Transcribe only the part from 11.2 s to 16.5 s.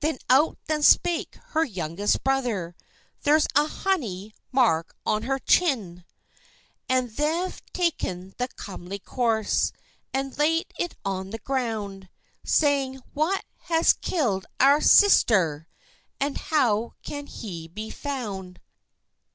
the ground; Saying—"Wha has kill'd our ae sister? And